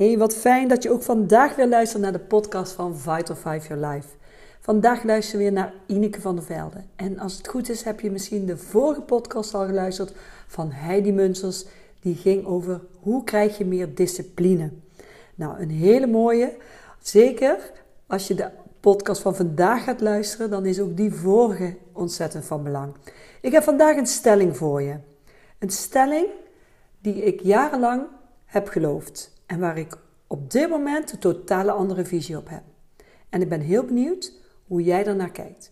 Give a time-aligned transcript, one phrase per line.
[0.00, 3.68] Hey, wat fijn dat je ook vandaag weer luistert naar de podcast van Vital 5
[3.68, 4.08] Your Life.
[4.60, 6.82] Vandaag luister je weer naar Ineke van der Velde.
[6.96, 10.12] En als het goed is, heb je misschien de vorige podcast al geluisterd
[10.46, 11.64] van Heidi Munsers.
[12.00, 14.70] Die ging over hoe krijg je meer discipline.
[15.34, 16.56] Nou, een hele mooie.
[17.00, 17.72] Zeker
[18.06, 22.62] als je de podcast van vandaag gaat luisteren, dan is ook die vorige ontzettend van
[22.62, 22.94] belang.
[23.40, 24.96] Ik heb vandaag een stelling voor je.
[25.58, 26.26] Een stelling
[27.00, 28.02] die ik jarenlang
[28.44, 32.62] heb geloofd en waar ik op dit moment een totale andere visie op heb.
[33.28, 34.32] En ik ben heel benieuwd
[34.66, 35.70] hoe jij naar kijkt.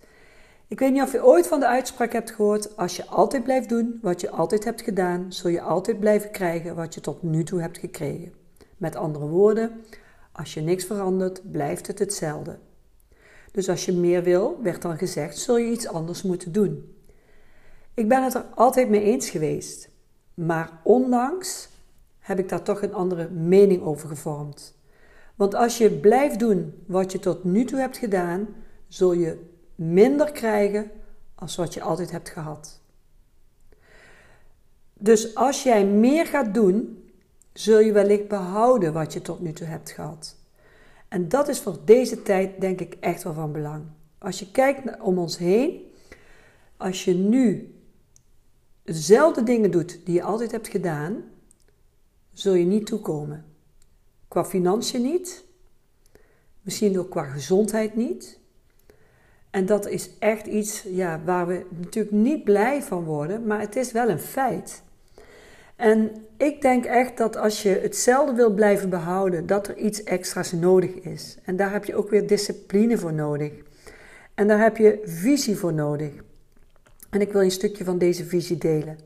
[0.68, 3.68] Ik weet niet of je ooit van de uitspraak hebt gehoord: als je altijd blijft
[3.68, 7.44] doen wat je altijd hebt gedaan, zul je altijd blijven krijgen wat je tot nu
[7.44, 8.32] toe hebt gekregen.
[8.76, 9.70] Met andere woorden,
[10.32, 12.58] als je niks verandert, blijft het hetzelfde.
[13.52, 16.96] Dus als je meer wil, werd dan gezegd, zul je iets anders moeten doen.
[17.94, 19.88] Ik ben het er altijd mee eens geweest,
[20.34, 21.68] maar onlangs
[22.28, 24.78] heb ik daar toch een andere mening over gevormd.
[25.34, 28.48] Want als je blijft doen wat je tot nu toe hebt gedaan,
[28.88, 30.90] zul je minder krijgen
[31.34, 32.80] als wat je altijd hebt gehad.
[34.94, 37.04] Dus als jij meer gaat doen,
[37.52, 40.36] zul je wellicht behouden wat je tot nu toe hebt gehad.
[41.08, 43.84] En dat is voor deze tijd denk ik echt wel van belang.
[44.18, 45.80] Als je kijkt om ons heen,
[46.76, 47.74] als je nu
[48.82, 51.24] dezelfde dingen doet die je altijd hebt gedaan,
[52.39, 53.44] zul je niet toekomen.
[54.28, 55.44] Qua financiën niet,
[56.62, 58.38] misschien ook qua gezondheid niet.
[59.50, 63.77] En dat is echt iets ja, waar we natuurlijk niet blij van worden, maar het
[63.77, 64.82] is wel een feit.
[65.77, 70.53] En ik denk echt dat als je hetzelfde wil blijven behouden, dat er iets extra's
[70.53, 71.37] nodig is.
[71.44, 73.53] En daar heb je ook weer discipline voor nodig.
[74.34, 76.12] En daar heb je visie voor nodig.
[77.10, 78.98] En ik wil een stukje van deze visie delen.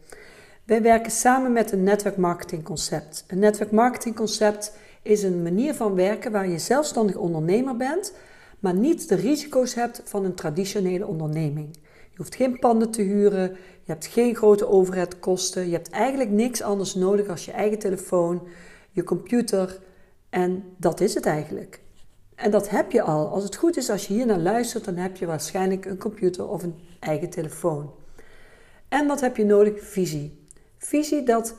[0.65, 3.25] Wij werken samen met een netwerkmarketingconcept.
[3.27, 8.13] Een netwerkmarketingconcept is een manier van werken waar je zelfstandig ondernemer bent,
[8.59, 11.69] maar niet de risico's hebt van een traditionele onderneming.
[12.11, 13.51] Je hoeft geen panden te huren,
[13.85, 18.49] je hebt geen grote overheadkosten, je hebt eigenlijk niks anders nodig als je eigen telefoon,
[18.91, 19.81] je computer
[20.31, 21.81] en dat is het eigenlijk.
[22.35, 23.29] En dat heb je al.
[23.29, 26.49] Als het goed is, als je hier naar luistert, dan heb je waarschijnlijk een computer
[26.49, 27.91] of een eigen telefoon.
[28.89, 29.85] En wat heb je nodig?
[29.85, 30.42] Visie.
[30.85, 31.55] Visie dat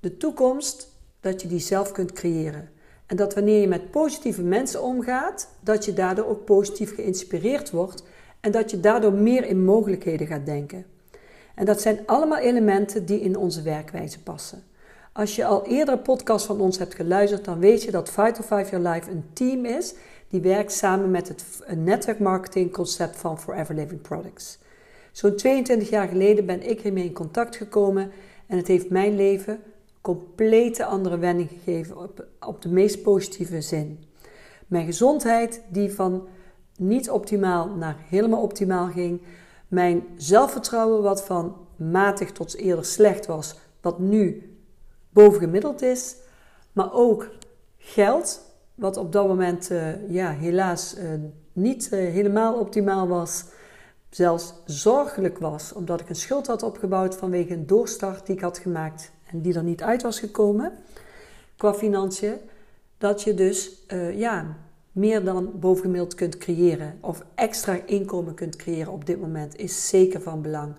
[0.00, 0.88] de toekomst,
[1.20, 2.68] dat je die zelf kunt creëren.
[3.06, 8.02] En dat wanneer je met positieve mensen omgaat, dat je daardoor ook positief geïnspireerd wordt
[8.40, 10.86] en dat je daardoor meer in mogelijkheden gaat denken.
[11.54, 14.62] En dat zijn allemaal elementen die in onze werkwijze passen.
[15.12, 18.70] Als je al eerder podcast van ons hebt geluisterd, dan weet je dat Vital 5
[18.70, 19.94] Your Life een team is
[20.28, 21.44] die werkt samen met het
[21.76, 24.58] netwerkmarketing concept van Forever Living Products.
[25.12, 28.10] Zo'n 22 jaar geleden ben ik hiermee in contact gekomen
[28.46, 29.60] en het heeft mijn leven
[30.00, 34.04] complete andere wending gegeven op, op de meest positieve zin.
[34.66, 36.28] Mijn gezondheid, die van
[36.78, 39.22] niet optimaal naar helemaal optimaal ging.
[39.68, 44.56] Mijn zelfvertrouwen, wat van matig tot eerder slecht was, wat nu
[45.10, 46.16] bovengemiddeld is.
[46.72, 47.28] Maar ook
[47.78, 48.40] geld,
[48.74, 51.10] wat op dat moment uh, ja, helaas uh,
[51.52, 53.44] niet uh, helemaal optimaal was.
[54.16, 58.58] Zelfs zorgelijk was, omdat ik een schuld had opgebouwd vanwege een doorstart die ik had
[58.58, 60.72] gemaakt en die er niet uit was gekomen
[61.56, 62.34] qua financiën.
[62.98, 63.84] Dat je dus
[64.14, 64.56] ja,
[64.92, 70.20] meer dan bovengemiddeld kunt creëren of extra inkomen kunt creëren op dit moment is zeker
[70.20, 70.74] van belang.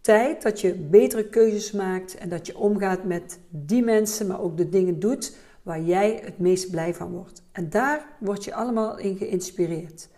[0.00, 4.56] Tijd dat je betere keuzes maakt en dat je omgaat met die mensen, maar ook
[4.56, 7.42] de dingen doet waar jij het meest blij van wordt.
[7.52, 10.08] En daar word je allemaal in geïnspireerd.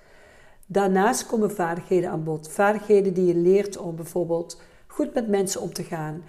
[0.72, 2.48] Daarnaast komen vaardigheden aan bod.
[2.48, 6.22] Vaardigheden die je leert om bijvoorbeeld goed met mensen om te gaan,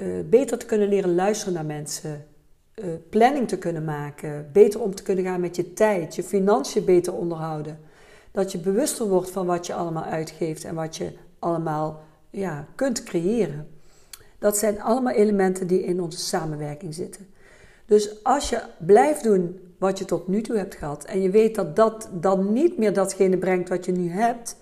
[0.00, 2.26] uh, beter te kunnen leren luisteren naar mensen,
[2.74, 6.84] uh, planning te kunnen maken, beter om te kunnen gaan met je tijd, je financiën
[6.84, 7.78] beter onderhouden.
[8.30, 13.02] Dat je bewuster wordt van wat je allemaal uitgeeft en wat je allemaal ja, kunt
[13.02, 13.68] creëren.
[14.38, 17.26] Dat zijn allemaal elementen die in onze samenwerking zitten.
[17.86, 21.54] Dus als je blijft doen wat je tot nu toe hebt gehad en je weet
[21.54, 24.56] dat dat dan niet meer datgene brengt wat je nu hebt,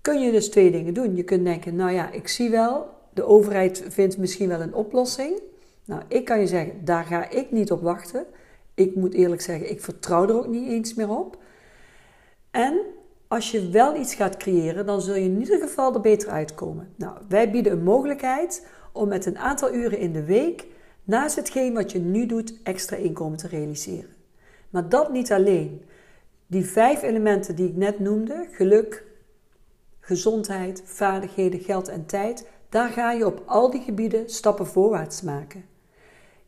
[0.00, 1.16] kun je dus twee dingen doen.
[1.16, 5.40] Je kunt denken, nou ja, ik zie wel de overheid vindt misschien wel een oplossing.
[5.84, 8.26] Nou, ik kan je zeggen, daar ga ik niet op wachten.
[8.74, 11.38] Ik moet eerlijk zeggen, ik vertrouw er ook niet eens meer op.
[12.50, 12.80] En
[13.28, 16.88] als je wel iets gaat creëren, dan zul je in ieder geval er beter uitkomen.
[16.96, 20.66] Nou, wij bieden een mogelijkheid om met een aantal uren in de week,
[21.08, 24.10] naast hetgeen wat je nu doet, extra inkomen te realiseren.
[24.70, 25.82] Maar dat niet alleen.
[26.46, 29.04] Die vijf elementen die ik net noemde, geluk,
[30.00, 35.64] gezondheid, vaardigheden, geld en tijd, daar ga je op al die gebieden stappen voorwaarts maken.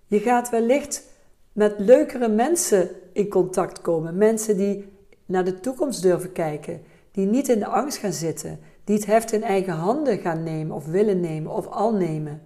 [0.07, 1.05] Je gaat wellicht
[1.53, 4.17] met leukere mensen in contact komen.
[4.17, 4.93] Mensen die
[5.27, 9.33] naar de toekomst durven kijken, die niet in de angst gaan zitten, die het heft
[9.33, 12.43] in eigen handen gaan nemen of willen nemen of al nemen.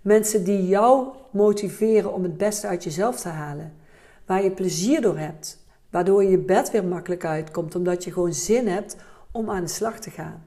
[0.00, 3.72] Mensen die jou motiveren om het beste uit jezelf te halen,
[4.26, 8.66] waar je plezier door hebt, waardoor je bed weer makkelijk uitkomt, omdat je gewoon zin
[8.66, 8.96] hebt
[9.30, 10.46] om aan de slag te gaan.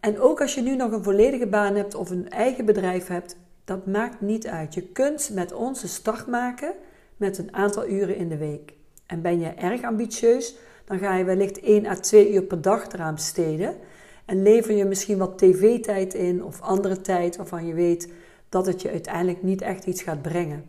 [0.00, 3.36] En ook als je nu nog een volledige baan hebt of een eigen bedrijf hebt,
[3.64, 4.74] dat maakt niet uit.
[4.74, 6.72] Je kunt met ons een start maken
[7.16, 8.74] met een aantal uren in de week.
[9.06, 10.54] En ben je erg ambitieus,
[10.84, 13.76] dan ga je wellicht 1 à 2 uur per dag eraan besteden.
[14.24, 18.12] En lever je misschien wat tv-tijd in of andere tijd waarvan je weet
[18.52, 20.64] dat het je uiteindelijk niet echt iets gaat brengen.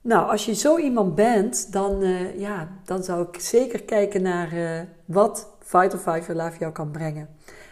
[0.00, 4.52] Nou, als je zo iemand bent, dan, uh, ja, dan zou ik zeker kijken naar
[4.54, 7.28] uh, wat Fight or Five Your Life jou kan brengen.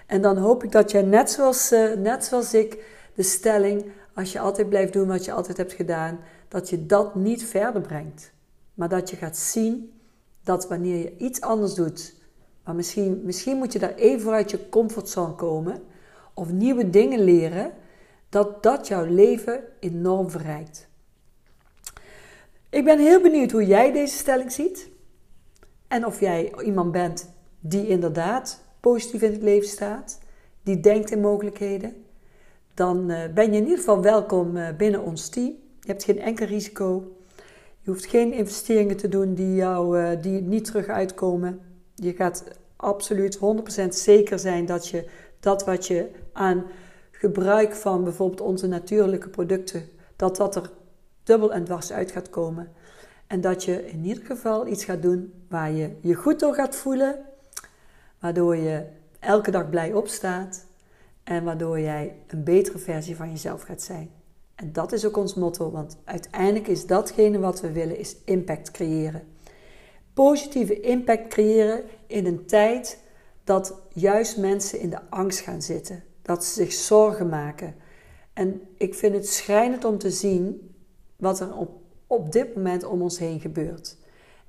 [0.06, 2.84] En dan hoop ik dat jij net zoals, uh, net zoals ik
[3.14, 3.84] de stelling,
[4.14, 7.80] als je altijd blijft doen wat je altijd hebt gedaan, dat je dat niet verder
[7.80, 8.32] brengt.
[8.74, 9.92] Maar dat je gaat zien
[10.42, 12.14] dat wanneer je iets anders doet,
[12.64, 15.82] maar misschien, misschien moet je daar even uit je comfortzone komen
[16.34, 17.72] of nieuwe dingen leren,
[18.28, 20.88] dat dat jouw leven enorm verrijkt.
[22.70, 24.88] Ik ben heel benieuwd hoe jij deze stelling ziet.
[25.88, 27.30] En of jij iemand bent
[27.60, 30.18] die inderdaad positief in het leven staat,
[30.62, 32.04] die denkt in mogelijkheden.
[32.74, 35.56] Dan eh, ben je in ieder geval welkom eh, binnen ons team.
[35.80, 37.16] Je hebt geen enkel risico.
[37.80, 41.60] Je hoeft geen investeringen te doen die, jou, uh, die niet terug uitkomen.
[41.94, 42.44] Je gaat
[42.76, 43.40] absoluut 100%
[43.88, 45.08] zeker zijn dat je
[45.40, 46.64] dat wat je aan
[47.18, 50.70] gebruik van bijvoorbeeld onze natuurlijke producten, dat dat er
[51.22, 52.72] dubbel en dwars uit gaat komen.
[53.26, 56.76] En dat je in ieder geval iets gaat doen waar je je goed door gaat
[56.76, 57.24] voelen,
[58.20, 58.86] waardoor je
[59.18, 60.66] elke dag blij opstaat
[61.24, 64.10] en waardoor jij een betere versie van jezelf gaat zijn.
[64.54, 68.70] En dat is ook ons motto, want uiteindelijk is datgene wat we willen, is impact
[68.70, 69.22] creëren.
[70.14, 72.98] Positieve impact creëren in een tijd
[73.44, 77.74] dat juist mensen in de angst gaan zitten, dat ze zich zorgen maken.
[78.32, 80.74] En ik vind het schrijnend om te zien
[81.16, 81.70] wat er op,
[82.06, 83.96] op dit moment om ons heen gebeurt.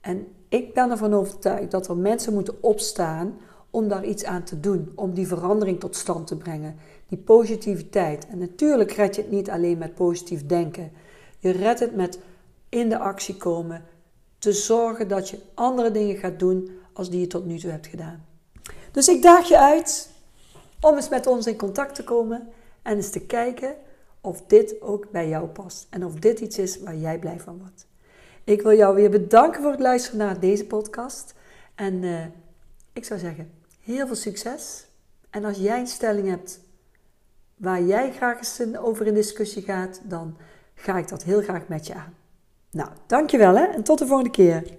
[0.02, 3.38] En ik ben ervan overtuigd dat er mensen moeten opstaan
[3.70, 6.76] om daar iets aan te doen, om die verandering tot stand te brengen,
[7.08, 8.28] die positiviteit.
[8.28, 10.92] En natuurlijk red je het niet alleen met positief denken.
[11.38, 12.20] Je redt het met
[12.70, 13.84] in de actie komen,
[14.38, 17.88] te zorgen dat je andere dingen gaat doen als die je tot nu toe hebt
[17.88, 18.26] gedaan.
[18.92, 20.18] Dus ik daag je uit
[20.82, 22.50] om eens met ons in contact te komen
[22.82, 23.76] en eens te kijken
[24.22, 27.58] of dit ook bij jou past en of dit iets is waar jij blij van
[27.58, 27.88] wordt.
[28.44, 31.34] Ik wil jou weer bedanken voor het luisteren naar deze podcast
[31.76, 32.26] en uh,
[32.94, 33.52] ik zou zeggen,
[33.84, 34.88] heel veel succes.
[35.30, 36.60] En als jij een stelling hebt
[37.56, 40.38] waar jij graag eens over in discussie gaat, dan
[40.76, 42.14] ga ik dat heel graag met je aan.
[42.72, 44.78] Nou, dankjewel hè en tot de volgende keer.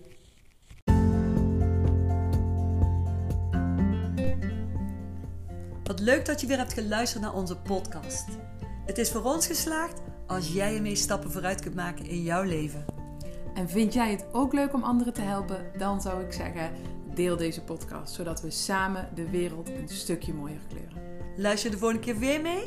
[6.01, 8.27] Wat leuk dat je weer hebt geluisterd naar onze podcast.
[8.87, 12.85] Het is voor ons geslaagd als jij ermee stappen vooruit kunt maken in jouw leven.
[13.55, 15.71] En vind jij het ook leuk om anderen te helpen?
[15.79, 16.71] Dan zou ik zeggen,
[17.15, 21.03] deel deze podcast, zodat we samen de wereld een stukje mooier kleuren.
[21.37, 22.65] Luister de volgende keer weer mee?